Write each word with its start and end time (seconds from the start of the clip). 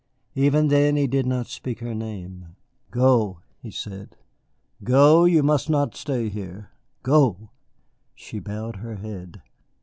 Even 0.33 0.69
then 0.69 0.95
he 0.95 1.05
did 1.05 1.27
not 1.27 1.45
speak 1.45 1.79
her 1.79 1.93
name. 1.93 2.55
"Go," 2.89 3.41
he 3.61 3.69
said. 3.69 4.17
"Go, 4.83 5.25
you 5.25 5.43
must 5.43 5.69
not 5.69 5.93
stay 5.95 6.27
here. 6.27 6.71
Go!" 7.03 7.51
She 8.15 8.39
bowed 8.39 8.77
her 8.77 8.95
head. 8.95 9.43